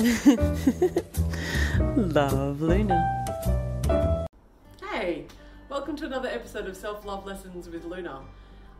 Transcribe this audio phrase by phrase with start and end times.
[1.94, 3.04] Love Luna.
[4.90, 5.26] Hey,
[5.68, 8.22] welcome to another episode of Self Love Lessons with Luna.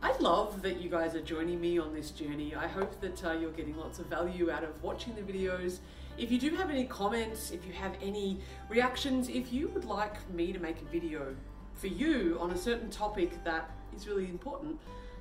[0.01, 2.55] I love that you guys are joining me on this journey.
[2.55, 5.77] I hope that uh, you're getting lots of value out of watching the videos.
[6.17, 10.27] If you do have any comments, if you have any reactions, if you would like
[10.33, 11.35] me to make a video
[11.75, 14.79] for you on a certain topic that is really important,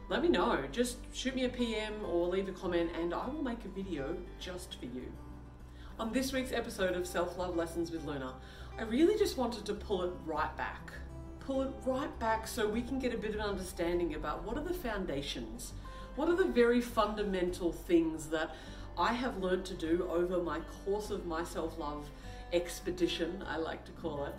[0.08, 0.64] let me know.
[0.72, 4.16] Just shoot me a PM or leave a comment and I will make a video
[4.38, 5.12] just for you.
[6.00, 8.32] On this week's episode of Self Love Lessons with Luna,
[8.78, 10.92] I really just wanted to pull it right back.
[11.40, 14.64] Pull it right back so we can get a bit of understanding about what are
[14.64, 15.74] the foundations,
[16.16, 18.56] what are the very fundamental things that
[18.96, 22.08] I have learned to do over my course of my self love
[22.54, 24.34] expedition, I like to call it.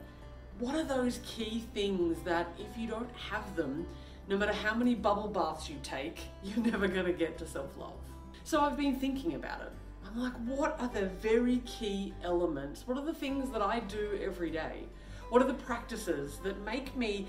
[0.57, 3.85] What are those key things that if you don't have them,
[4.27, 7.77] no matter how many bubble baths you take, you're never going to get to self
[7.77, 7.99] love?
[8.45, 9.73] So I've been thinking about it.
[10.13, 12.85] I'm like, what are the very key elements?
[12.85, 14.83] What are the things that I do every day?
[15.29, 17.27] What are the practices that make me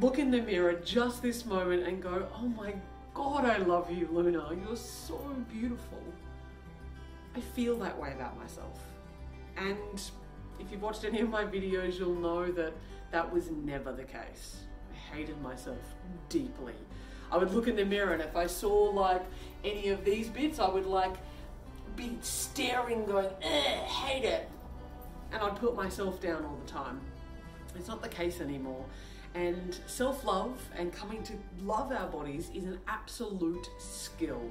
[0.00, 2.74] look in the mirror just this moment and go, oh my
[3.12, 4.48] God, I love you, Luna.
[4.66, 5.18] You're so
[5.52, 6.02] beautiful.
[7.36, 8.80] I feel that way about myself.
[9.56, 10.02] And
[10.58, 12.72] if you've watched any of my videos, you'll know that
[13.12, 14.56] that was never the case.
[14.92, 15.78] I hated myself
[16.28, 16.74] deeply.
[17.30, 19.22] I would look in the mirror and if I saw like
[19.62, 21.14] any of these bits, I would like
[21.96, 24.48] be staring, going, hate it.
[25.32, 27.00] And I'd put myself down all the time.
[27.76, 28.84] It's not the case anymore.
[29.34, 34.42] And self love and coming to love our bodies is an absolute skill.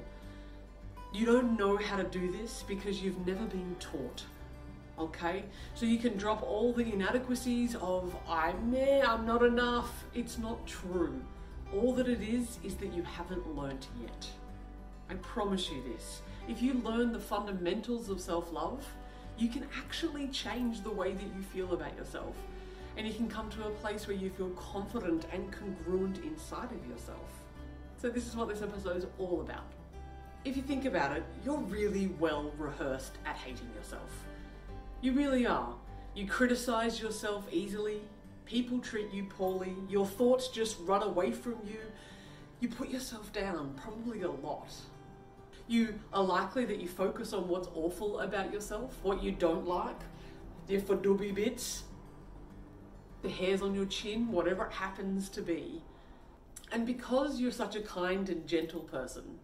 [1.12, 4.24] You don't know how to do this because you've never been taught.
[4.98, 5.44] Okay?
[5.74, 10.04] So you can drop all the inadequacies of I'm there, I'm not enough.
[10.14, 11.22] It's not true.
[11.74, 14.28] All that it is is that you haven't learnt yet.
[15.08, 16.22] I promise you this.
[16.46, 18.84] If you learn the fundamentals of self love,
[19.38, 22.36] you can actually change the way that you feel about yourself.
[22.96, 26.86] And you can come to a place where you feel confident and congruent inside of
[26.86, 27.42] yourself.
[28.00, 29.64] So, this is what this episode is all about.
[30.44, 34.10] If you think about it, you're really well rehearsed at hating yourself.
[35.00, 35.74] You really are.
[36.14, 38.02] You criticize yourself easily,
[38.44, 41.80] people treat you poorly, your thoughts just run away from you,
[42.60, 44.68] you put yourself down probably a lot.
[45.66, 49.98] You are likely that you focus on what's awful about yourself, what you don't like,
[50.66, 51.84] the fadooby bits,
[53.22, 55.82] the hairs on your chin, whatever it happens to be.
[56.70, 59.38] And because you're such a kind and gentle person,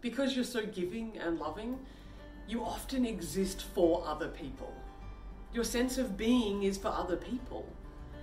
[0.00, 1.78] because you're so giving and loving,
[2.48, 4.74] you often exist for other people.
[5.54, 7.66] Your sense of being is for other people.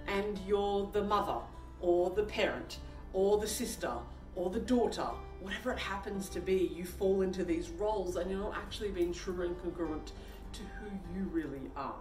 [0.08, 1.40] And you're the mother,
[1.80, 2.80] or the parent,
[3.14, 3.94] or the sister,
[4.36, 5.08] or the daughter,
[5.42, 9.14] whatever it happens to be, you fall into these roles and you're not actually being
[9.14, 10.12] true and congruent
[10.54, 11.96] to who you really are.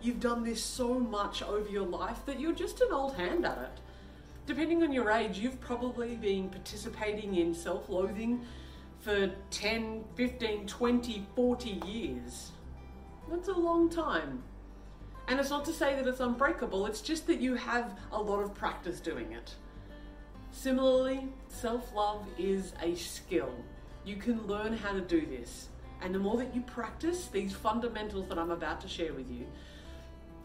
[0.00, 3.58] You've done this so much over your life that you're just an old hand at
[3.58, 3.80] it.
[4.46, 8.44] Depending on your age, you've probably been participating in self loathing
[8.98, 12.50] for 10, 15, 20, 40 years.
[13.30, 14.42] That's a long time.
[15.28, 18.42] And it's not to say that it's unbreakable, it's just that you have a lot
[18.42, 19.54] of practice doing it.
[20.52, 23.52] Similarly, self love is a skill.
[24.04, 25.68] You can learn how to do this.
[26.02, 29.46] And the more that you practice these fundamentals that I'm about to share with you,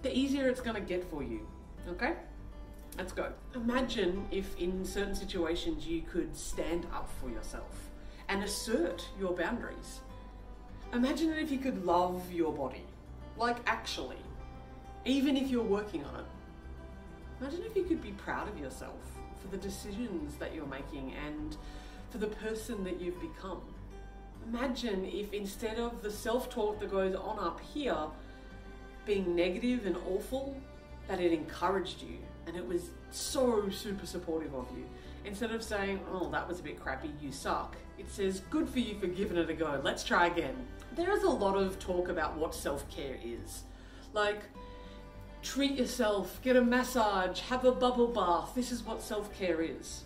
[0.04, 1.46] the easier it's going to get for you.
[1.90, 2.14] Okay?
[2.98, 3.32] Let's go.
[3.54, 7.90] Imagine if in certain situations you could stand up for yourself
[8.30, 10.00] and assert your boundaries.
[10.94, 12.86] Imagine if you could love your body,
[13.36, 14.18] like actually,
[15.06, 16.26] even if you're working on it.
[17.42, 19.17] Imagine if you could be proud of yourself
[19.50, 21.58] for the decisions that you're making and
[22.10, 23.62] for the person that you've become.
[24.48, 27.98] Imagine if instead of the self talk that goes on up here
[29.06, 30.56] being negative and awful,
[31.08, 34.86] that it encouraged you and it was so super supportive of you.
[35.26, 38.80] Instead of saying, oh, that was a bit crappy, you suck, it says, good for
[38.80, 40.56] you for giving it a go, let's try again.
[40.96, 43.64] There is a lot of talk about what self care is.
[44.14, 44.44] Like,
[45.48, 48.52] treat yourself, get a massage, have a bubble bath.
[48.54, 50.04] This is what self care is.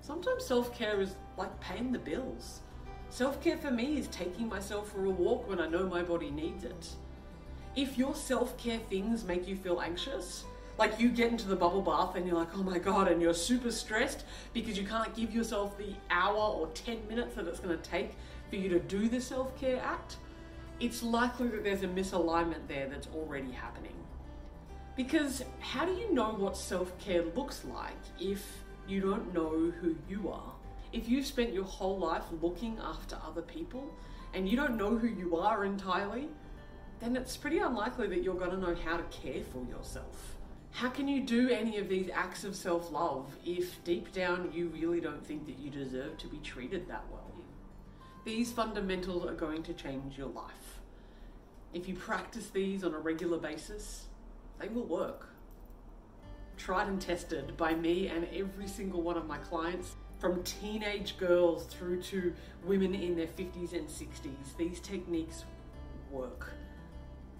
[0.00, 2.60] Sometimes self care is like paying the bills.
[3.10, 6.30] Self care for me is taking myself for a walk when I know my body
[6.30, 6.88] needs it.
[7.76, 10.44] If your self care things make you feel anxious,
[10.78, 13.34] like you get into the bubble bath and you're like, oh my god, and you're
[13.34, 14.24] super stressed
[14.54, 18.12] because you can't give yourself the hour or 10 minutes that it's going to take
[18.48, 20.16] for you to do the self care act,
[20.80, 24.01] it's likely that there's a misalignment there that's already happening.
[24.96, 28.44] Because how do you know what self care looks like if
[28.86, 30.52] you don't know who you are?
[30.92, 33.90] If you've spent your whole life looking after other people
[34.34, 36.28] and you don't know who you are entirely,
[37.00, 40.36] then it's pretty unlikely that you're going to know how to care for yourself.
[40.72, 44.68] How can you do any of these acts of self love if deep down you
[44.68, 47.32] really don't think that you deserve to be treated that well?
[48.24, 50.80] These fundamentals are going to change your life.
[51.72, 54.04] If you practice these on a regular basis,
[54.62, 55.28] they will work.
[56.56, 61.66] Tried and tested by me and every single one of my clients, from teenage girls
[61.66, 62.32] through to
[62.64, 65.44] women in their 50s and 60s, these techniques
[66.12, 66.52] work.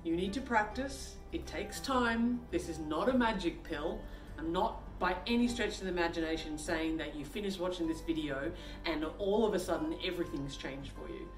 [0.03, 2.41] You need to practice, it takes time.
[2.51, 4.01] This is not a magic pill.
[4.37, 8.51] I'm not by any stretch of the imagination saying that you finish watching this video
[8.85, 11.29] and all of a sudden everything's changed for you.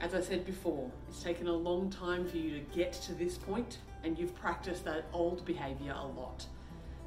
[0.00, 3.36] As I said before, it's taken a long time for you to get to this
[3.36, 6.46] point and you've practiced that old behavior a lot.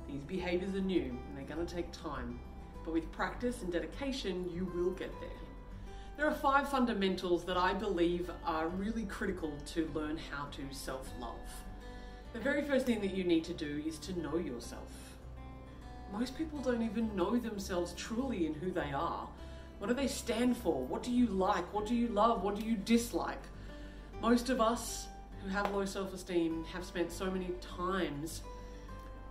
[0.07, 2.39] These behaviors are new and they're going to take time,
[2.83, 5.29] but with practice and dedication, you will get there.
[6.17, 11.07] There are five fundamentals that I believe are really critical to learn how to self
[11.19, 11.35] love.
[12.33, 14.91] The very first thing that you need to do is to know yourself.
[16.11, 19.27] Most people don't even know themselves truly in who they are.
[19.77, 20.83] What do they stand for?
[20.85, 21.71] What do you like?
[21.73, 22.43] What do you love?
[22.43, 23.41] What do you dislike?
[24.21, 25.07] Most of us
[25.47, 28.41] who have low self esteem have spent so many times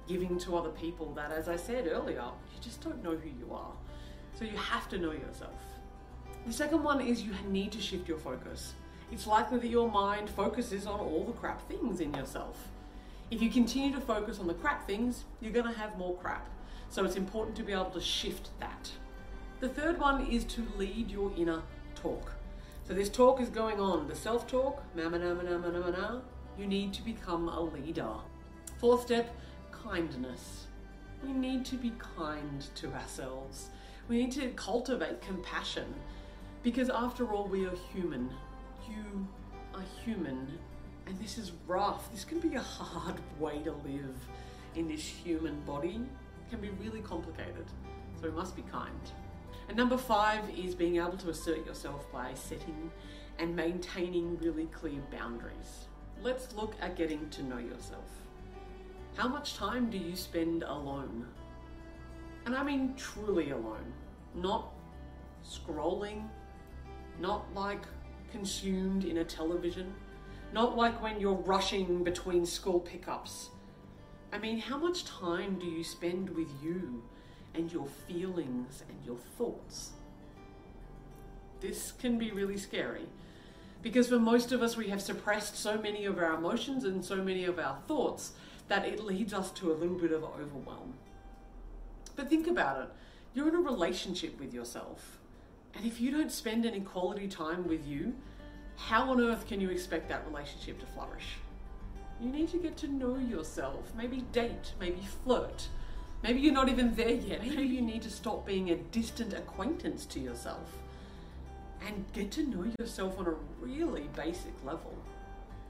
[0.08, 3.52] giving to other people that, as I said earlier, you just don't know who you
[3.52, 3.72] are.
[4.38, 5.58] So you have to know yourself.
[6.46, 8.72] The second one is you need to shift your focus.
[9.12, 12.68] It's likely that your mind focuses on all the crap things in yourself.
[13.30, 16.46] If you continue to focus on the crap things, you're going to have more crap.
[16.88, 18.90] So it's important to be able to shift that.
[19.60, 21.62] The third one is to lead your inner
[21.94, 22.32] talk.
[22.86, 28.12] So this talk is going on, the self-talk, you need to become a leader.
[28.78, 29.34] Fourth step,
[29.72, 30.66] kindness.
[31.24, 33.70] We need to be kind to ourselves.
[34.08, 35.92] We need to cultivate compassion
[36.62, 38.30] because after all, we are human.
[38.88, 39.26] You
[39.74, 40.56] are human
[41.08, 42.12] and this is rough.
[42.12, 44.14] This can be a hard way to live
[44.76, 46.00] in this human body.
[46.46, 47.66] It can be really complicated.
[48.20, 49.00] So we must be kind.
[49.68, 52.90] And number five is being able to assert yourself by setting
[53.38, 55.86] and maintaining really clear boundaries.
[56.22, 58.10] Let's look at getting to know yourself.
[59.16, 61.26] How much time do you spend alone?
[62.44, 63.92] And I mean truly alone,
[64.34, 64.72] not
[65.44, 66.28] scrolling,
[67.20, 67.84] not like
[68.30, 69.92] consumed in a television,
[70.52, 73.50] not like when you're rushing between school pickups.
[74.32, 77.02] I mean, how much time do you spend with you
[77.56, 79.92] and your feelings and your thoughts?
[81.60, 83.06] This can be really scary
[83.82, 87.16] because for most of us, we have suppressed so many of our emotions and so
[87.16, 88.32] many of our thoughts
[88.68, 90.94] that it leads us to a little bit of overwhelm.
[92.16, 92.88] But think about it
[93.34, 95.18] you're in a relationship with yourself,
[95.74, 98.14] and if you don't spend any quality time with you,
[98.76, 101.36] how on earth can you expect that relationship to flourish?
[102.18, 105.68] You need to get to know yourself, maybe date, maybe flirt.
[106.22, 107.42] Maybe you're not even there yet.
[107.42, 110.76] Maybe you need to stop being a distant acquaintance to yourself
[111.86, 114.94] and get to know yourself on a really basic level.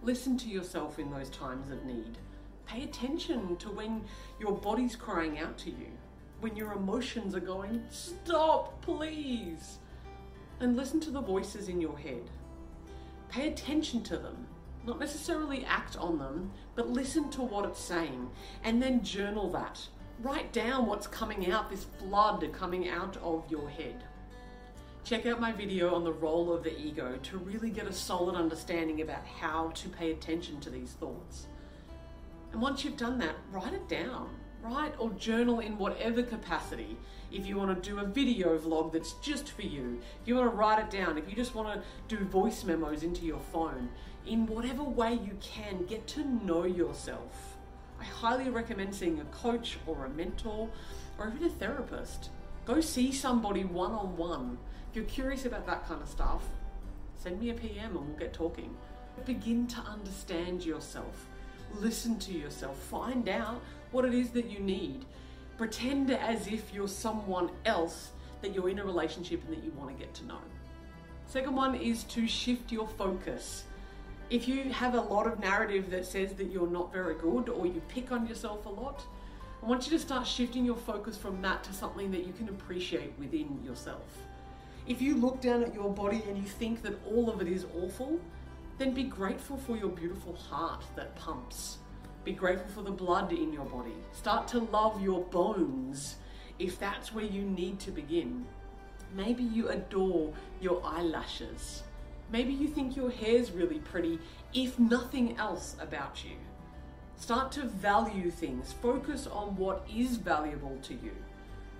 [0.03, 2.19] Listen to yourself in those times of need.
[2.67, 4.05] Pay attention to when
[4.41, 5.89] your body's crying out to you,
[6.41, 9.79] when your emotions are going, Stop, please!
[10.61, 12.31] And listen to the voices in your head.
[13.29, 14.47] Pay attention to them.
[14.87, 18.31] Not necessarily act on them, but listen to what it's saying
[18.63, 19.81] and then journal that.
[20.23, 24.03] Write down what's coming out, this flood coming out of your head.
[25.05, 28.35] Check out my video on the role of the ego to really get a solid
[28.35, 31.49] understanding about how to pay attention to these thoughts.
[32.51, 34.31] And once you've done that, write it down.
[34.63, 36.97] Write or journal in whatever capacity.
[37.31, 40.51] If you want to do a video vlog that's just for you, if you want
[40.51, 41.69] to write it down, if you just want
[42.09, 43.91] to do voice memos into your phone,
[44.27, 47.56] in whatever way you can, get to know yourself.
[48.07, 50.69] I highly recommend seeing a coach or a mentor
[51.19, 52.31] or even a therapist.
[52.65, 54.59] Go see somebody one on one.
[54.91, 56.43] If you're curious about that kind of stuff,
[57.17, 58.77] send me a PM and we'll get talking.
[59.25, 61.27] Begin to understand yourself.
[61.75, 62.79] Listen to yourself.
[62.79, 63.61] Find out
[63.91, 65.05] what it is that you need.
[65.59, 68.11] Pretend as if you're someone else
[68.41, 70.39] that you're in a relationship and that you want to get to know.
[71.27, 73.65] Second one is to shift your focus.
[74.29, 77.65] If you have a lot of narrative that says that you're not very good or
[77.65, 79.05] you pick on yourself a lot,
[79.63, 82.49] I want you to start shifting your focus from that to something that you can
[82.49, 84.03] appreciate within yourself.
[84.89, 87.67] If you look down at your body and you think that all of it is
[87.81, 88.21] awful,
[88.79, 91.79] then be grateful for your beautiful heart that pumps.
[92.25, 93.95] Be grateful for the blood in your body.
[94.13, 96.17] Start to love your bones
[96.59, 98.45] if that's where you need to begin.
[99.15, 101.85] Maybe you adore your eyelashes.
[102.31, 104.19] Maybe you think your hair's really pretty,
[104.53, 106.37] if nothing else about you.
[107.17, 108.75] Start to value things.
[108.83, 111.13] Focus on what is valuable to you.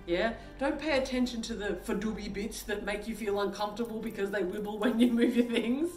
[0.05, 0.33] Yeah?
[0.57, 4.79] Don't pay attention to the fadubi bits that make you feel uncomfortable because they wibble
[4.79, 5.91] when you move your things.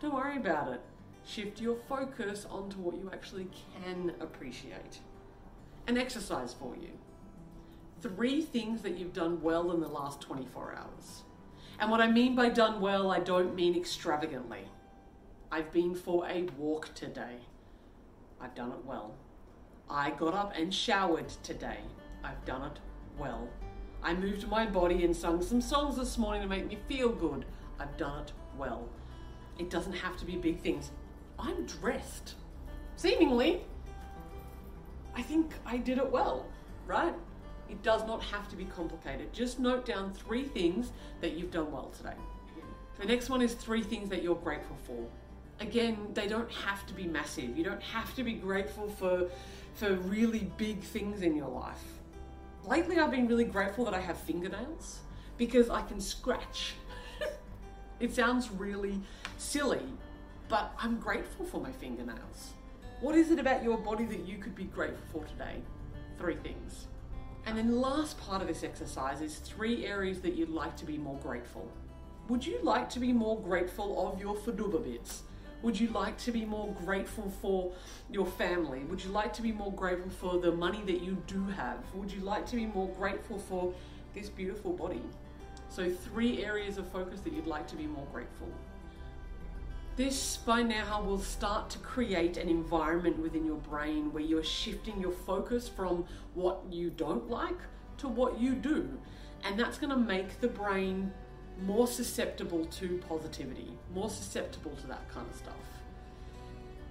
[0.00, 0.80] Don't worry about it.
[1.26, 3.48] Shift your focus onto what you actually
[3.82, 5.00] can appreciate.
[5.86, 6.90] An exercise for you.
[8.02, 11.22] Three things that you've done well in the last 24 hours.
[11.78, 14.68] And what I mean by done well, I don't mean extravagantly.
[15.50, 17.36] I've been for a walk today.
[18.40, 19.14] I've done it well.
[19.88, 21.78] I got up and showered today.
[22.22, 22.78] I've done it
[23.18, 23.48] well.
[24.02, 27.44] I moved my body and sung some songs this morning to make me feel good.
[27.78, 28.88] I've done it well.
[29.58, 30.90] It doesn't have to be big things.
[31.38, 32.34] I'm dressed.
[32.96, 33.62] Seemingly,
[35.14, 36.46] I think I did it well,
[36.86, 37.14] right?
[37.68, 39.32] It does not have to be complicated.
[39.32, 42.16] Just note down three things that you've done well today.
[42.98, 45.04] The next one is three things that you're grateful for.
[45.60, 47.56] Again, they don't have to be massive.
[47.56, 49.28] You don't have to be grateful for
[49.74, 51.82] for really big things in your life.
[52.64, 55.00] Lately I've been really grateful that I have fingernails
[55.36, 56.74] because I can scratch.
[58.00, 59.00] it sounds really
[59.36, 59.82] silly,
[60.48, 62.52] but I'm grateful for my fingernails.
[63.00, 65.60] What is it about your body that you could be grateful for today?
[66.18, 66.86] Three things.
[67.46, 70.86] And then the last part of this exercise is three areas that you'd like to
[70.86, 71.68] be more grateful.
[72.28, 75.22] Would you like to be more grateful of your faduba bits?
[75.62, 77.72] Would you like to be more grateful for
[78.10, 78.80] your family?
[78.84, 81.78] Would you like to be more grateful for the money that you do have?
[81.94, 83.72] Would you like to be more grateful for
[84.14, 85.02] this beautiful body?
[85.68, 88.48] So, three areas of focus that you'd like to be more grateful.
[89.96, 95.00] This by now will start to create an environment within your brain where you're shifting
[95.00, 97.58] your focus from what you don't like
[97.98, 98.88] to what you do.
[99.44, 101.12] And that's going to make the brain
[101.62, 105.54] more susceptible to positivity, more susceptible to that kind of stuff.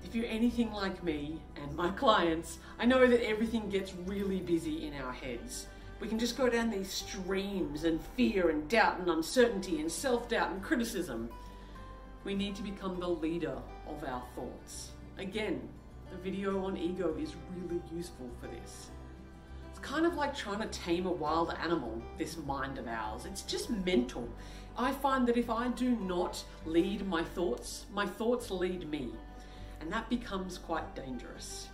[0.05, 4.87] If you're anything like me and my clients, I know that everything gets really busy
[4.87, 5.67] in our heads.
[5.99, 10.29] We can just go down these streams and fear and doubt and uncertainty and self
[10.29, 11.29] doubt and criticism.
[12.23, 14.91] We need to become the leader of our thoughts.
[15.17, 15.67] Again,
[16.09, 18.91] the video on ego is really useful for this.
[19.69, 23.25] It's kind of like trying to tame a wild animal, this mind of ours.
[23.25, 24.29] It's just mental.
[24.77, 29.09] I find that if I do not lead my thoughts, my thoughts lead me.
[29.81, 31.67] And that becomes quite dangerous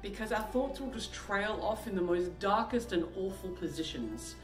[0.00, 4.36] because our thoughts will just trail off in the most darkest and awful positions.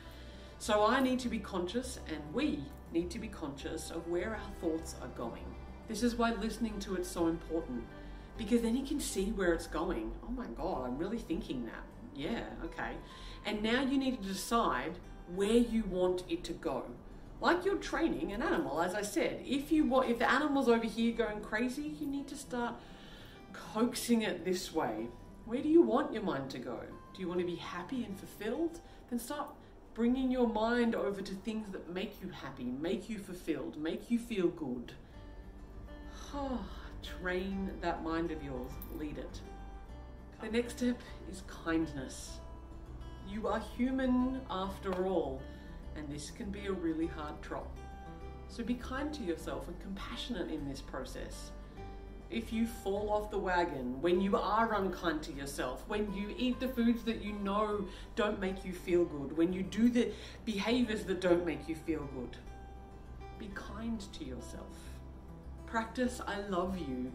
[0.59, 2.63] So I need to be conscious, and we
[2.93, 5.45] need to be conscious of where our thoughts are going.
[5.89, 7.85] This is why listening to it's so important
[8.37, 10.13] because then you can see where it's going.
[10.25, 11.85] Oh my God, I'm really thinking that.
[12.15, 12.93] Yeah, okay.
[13.45, 14.99] And now you need to decide
[15.35, 16.85] where you want it to go.
[17.41, 19.43] Like you're training an animal, as I said.
[19.45, 22.75] If you want, if the animal's over here going crazy, you need to start
[23.53, 25.09] coaxing it this way.
[25.45, 26.81] Where do you want your mind to go?
[27.15, 28.81] Do you want to be happy and fulfilled?
[29.11, 29.49] Then start
[29.97, 34.19] bringing your mind over to things that make you happy, make you fulfilled, make you
[34.19, 34.93] feel good.
[36.35, 36.61] Ah,
[37.03, 39.41] train that mind of yours, lead it.
[40.43, 41.01] The next step
[41.33, 42.41] is kindness.
[43.27, 45.41] You are human after all,
[45.97, 47.67] and this can be a really hard trot.
[48.49, 51.53] So be kind to yourself and compassionate in this process.
[52.31, 56.59] If you fall off the wagon, when you are unkind to yourself, when you eat
[56.59, 60.11] the foods that you know don't make you feel good, when you do the
[60.45, 62.37] behaviors that don't make you feel good,
[63.39, 64.67] be kind to yourself.
[65.67, 67.13] Practice I love you,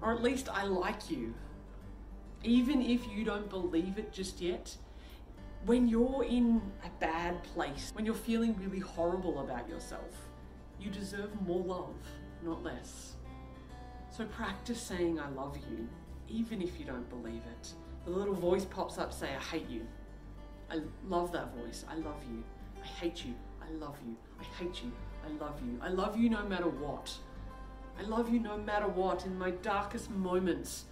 [0.00, 1.34] or at least I like you.
[2.42, 4.74] Even if you don't believe it just yet,
[5.66, 10.30] when you're in a bad place, when you're feeling really horrible about yourself,
[10.80, 11.96] you deserve more love,
[12.42, 13.16] not less.
[14.10, 15.88] So practice saying I love you,
[16.28, 17.72] even if you don't believe it.
[18.04, 19.86] The little voice pops up, say, I hate you.
[20.70, 21.84] I love that voice.
[21.88, 22.42] I love you.
[22.82, 23.34] I hate you.
[23.62, 24.16] I love you.
[24.40, 24.92] I hate you.
[25.24, 25.78] I love you.
[25.82, 27.12] I love you no matter what.
[27.98, 29.26] I love you no matter what.
[29.26, 30.84] In my darkest moments,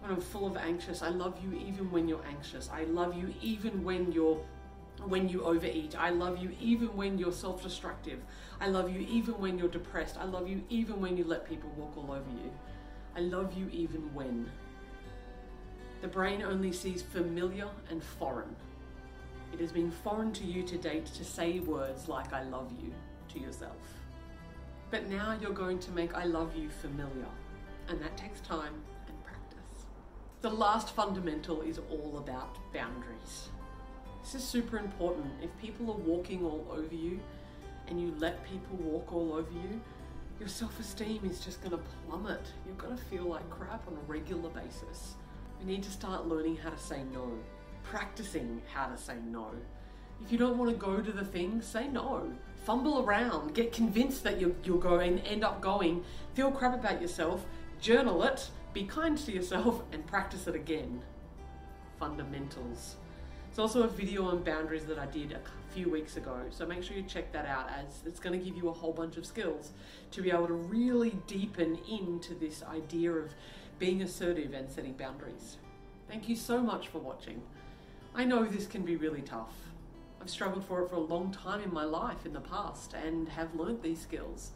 [0.00, 2.70] when I'm full of anxious, I love you even when you're anxious.
[2.72, 4.40] I love you even when you're
[5.04, 5.94] when you overeat.
[5.98, 8.20] I love you even when you're self-destructive.
[8.60, 10.16] I love you even when you're depressed.
[10.18, 12.50] I love you even when you let people walk all over you.
[13.14, 14.50] I love you even when.
[16.02, 18.54] The brain only sees familiar and foreign.
[19.52, 22.92] It has been foreign to you to date to say words like I love you
[23.32, 23.76] to yourself.
[24.90, 27.26] But now you're going to make I love you familiar,
[27.88, 28.74] and that takes time
[29.08, 29.86] and practice.
[30.42, 33.48] The last fundamental is all about boundaries.
[34.26, 35.26] This is super important.
[35.40, 37.20] If people are walking all over you
[37.86, 39.80] and you let people walk all over you,
[40.40, 42.40] your self esteem is just going to plummet.
[42.66, 45.14] You're going to feel like crap on a regular basis.
[45.60, 47.30] We need to start learning how to say no,
[47.84, 49.52] practicing how to say no.
[50.20, 52.32] If you don't want to go to the thing, say no.
[52.64, 56.02] Fumble around, get convinced that you're, you're going, end up going,
[56.34, 57.46] feel crap about yourself,
[57.80, 61.00] journal it, be kind to yourself, and practice it again.
[62.00, 62.96] Fundamentals.
[63.56, 65.40] It's also a video on boundaries that I did a
[65.72, 68.54] few weeks ago, so make sure you check that out as it's going to give
[68.54, 69.70] you a whole bunch of skills
[70.10, 73.32] to be able to really deepen into this idea of
[73.78, 75.56] being assertive and setting boundaries.
[76.06, 77.40] Thank you so much for watching.
[78.14, 79.54] I know this can be really tough.
[80.20, 83.26] I've struggled for it for a long time in my life in the past and
[83.30, 84.50] have learned these skills.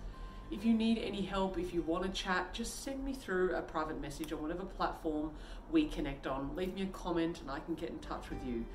[0.50, 3.62] If you need any help, if you want to chat, just send me through a
[3.62, 5.30] private message on whatever platform
[5.70, 6.54] we connect on.
[6.54, 8.66] Leave me a comment and I can get in touch with you.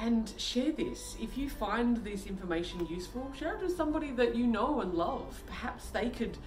[0.00, 1.14] And share this.
[1.20, 5.42] If you find this information useful, share it with somebody that you know and love.
[5.46, 6.38] Perhaps they could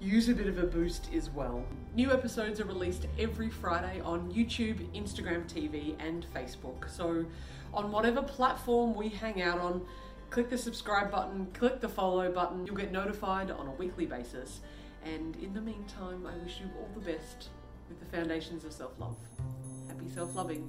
[0.00, 1.64] use a bit of a boost as well.
[1.94, 6.90] New episodes are released every Friday on YouTube, Instagram TV, and Facebook.
[6.90, 7.24] So,
[7.72, 9.82] on whatever platform we hang out on,
[10.30, 12.66] click the subscribe button, click the follow button.
[12.66, 14.62] You'll get notified on a weekly basis.
[15.04, 17.50] And in the meantime, I wish you all the best
[17.88, 19.16] with the foundations of self love.
[19.86, 20.68] Happy self loving.